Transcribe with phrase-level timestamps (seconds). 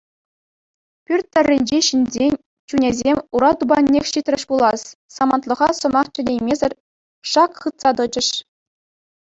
[1.09, 2.33] Пӳрт тӑрринчи ҫынсен
[2.73, 4.81] чунӗсем ура тупаннех ҫитрӗҫ пулас,
[5.19, 6.71] самантлӑха сӑмах чӗнеймесӗр
[7.37, 8.27] шак хытса тӑчӗҫ.